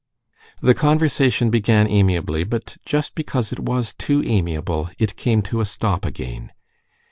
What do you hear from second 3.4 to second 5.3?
it was too amiable, it